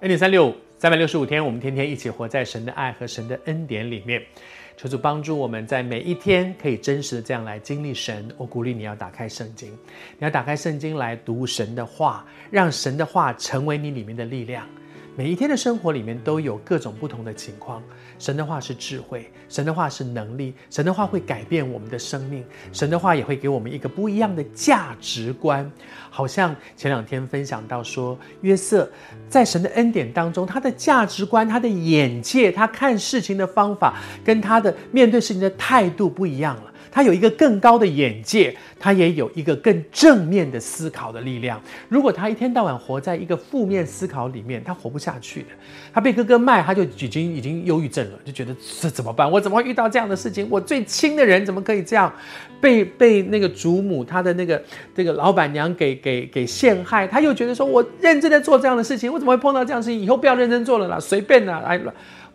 [0.00, 4.22] 恩典三六五，三百六十五天，我们天天一起活在神的爱和神的恩典里面。
[4.76, 8.30] 求主帮助我们在每一天可以真实的这样来经历神。
[8.36, 14.68] 我鼓励你要打开圣经，你要打开圣经来读神的话，让神的话成为你里面的力量。
[15.18, 17.82] 每一天的生活里面都有各种不同的情况。
[18.18, 25.70] 神的话是智慧，神的话是能力，神的话会改变我们的生命，神的话也会给我们一个不一样的价值观。
[26.10, 28.90] 好像前两天分享到说，约瑟
[29.26, 36.72] 在神的恩典当中，他的价值观、他的眼界、他看事情的方法，跟他的面对事情的态度不一样了。
[36.96, 41.60] 他有一个更高的眼界，他也有一个更正面的思考的力量。
[41.90, 45.48] 如果他一天到晚活在一个负面思考里面，他活不下去的。
[45.92, 49.30] 他被哥哥卖，他就已经已经忧郁症了，就觉得这怎么办？
[49.30, 50.48] 我怎么会遇到这样的事情？
[50.48, 52.10] 我最亲的人怎么可以这样
[52.62, 54.62] 被被那个祖母他的那个
[54.94, 57.06] 这个老板娘给给给陷害？
[57.06, 60.00] 他又觉得说，我认真的做这样的事情，我怎么会碰到这样的事情？
[60.00, 61.78] 以后不要认真做了啦，随便啦，哎，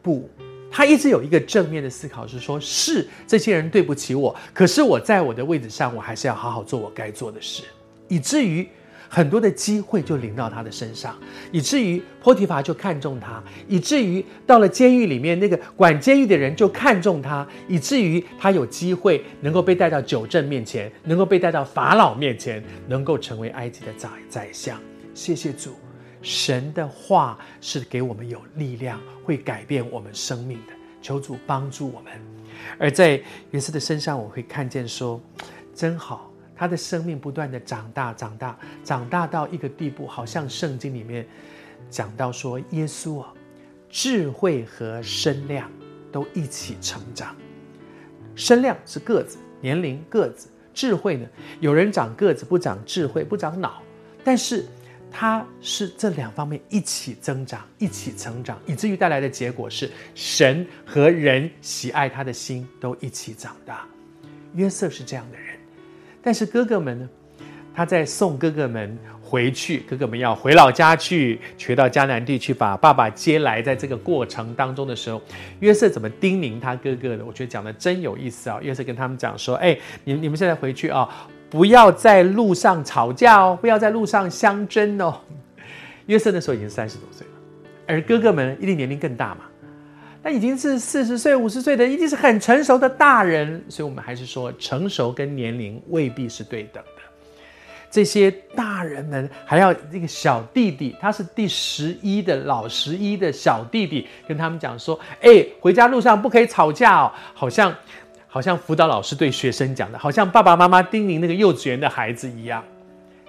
[0.00, 0.26] 不。
[0.70, 7.62] 他一直有一个正面的思考，是说，是这些人对不起我，可是我在我的位置上，我还是要好好做我该做的事，
[8.08, 8.66] 以至于
[9.08, 11.16] 很多的机会就临到他的身上，
[11.52, 24.78] 以至于波提乏就看中他，以至于到了监狱里面，那个管监狱的人就看中他，以至于他有机会能够被带到酒政面前，能够被带到法老面前，能够成为埃及的宰宰相。
[25.14, 25.70] 谢谢主。
[26.26, 30.72] 神的话是给我们有力量，会改变我们生命的。
[31.00, 32.12] 求主帮助我们。
[32.80, 35.20] 而在约瑟的身上，我会看见说，
[35.72, 41.24] 真好，他的生命不断的长大，长大，长大到一个地步，好像圣经里面
[41.88, 43.32] 讲到说，耶稣啊，
[43.88, 45.70] 智慧和身量
[46.10, 47.36] 都一起成长。
[48.34, 51.28] 身量是个子，年龄个子；智慧呢，
[51.60, 53.80] 有人长个子不长智慧，不长脑，
[54.24, 54.64] 但是。
[55.18, 63.86] 他是这两方面一起增长，一起成长，以至于带来的结果是神和人喜爱他的心都一起长大。
[64.54, 65.56] 约瑟是这样的人，
[66.20, 67.08] 但是哥哥们呢？
[67.74, 73.62] 他在送哥哥们回去，哥哥们要回老家去，回到迦南地去把爸爸接来。
[73.62, 75.22] 在这个过程当中的时候，
[75.60, 77.24] 约瑟怎么叮咛他哥哥的？
[77.24, 78.58] 我觉得讲的真有意思啊！
[78.60, 85.18] 约瑟跟他们讲说：“哎，你你们现在回去啊。”不要在路上吵架哦，不要在路上相争哦。
[86.04, 87.32] 约瑟那时候已经三十多岁了，
[87.86, 89.46] 而哥哥们一定年龄更大嘛，
[90.22, 93.64] 那已经是四十岁、五十岁的，一定是很成熟的大人。
[93.70, 97.02] 所以，我们还是说，成熟跟年龄未必是对等的。
[97.90, 107.74] 这些大人们还要这个小弟弟，他是第十一的老十一的小弟弟，跟他们讲说：“哎，回家路上不可以吵架哦。”好像。
[108.36, 112.62] 好像辅导老师对学生讲的，好像爸爸妈妈叮咛那个幼稚园的孩子一样。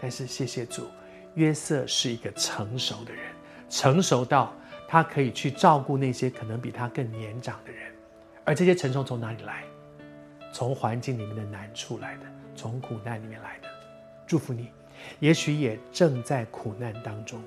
[0.00, 0.88] 但是谢谢主，
[1.34, 3.22] 约瑟是一个成熟的人，
[3.70, 4.52] 成熟到
[4.88, 7.92] 他可以去照顾那些可能比他更年长的人。
[8.44, 9.62] 而这些成熟从哪里来？
[10.52, 12.22] 从环境里面的难处来的，
[12.56, 13.68] 从苦难里面来的。
[14.26, 14.66] 祝福你，
[15.20, 17.40] 也许也正在苦难当中，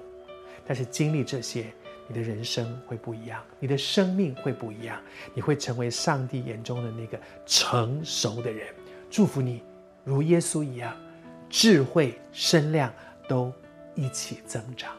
[0.66, 1.66] 但是经历这些。
[2.07, 5.01] 你的人生会不一样，你的生命会不一样，
[5.34, 8.67] 你会成为上帝眼中的那个成熟的人。
[9.09, 9.63] 祝福你，
[10.03, 10.95] 如耶稣一样，
[11.50, 12.94] 智慧、身量
[13.28, 13.51] 都
[13.95, 14.91] 一起增长。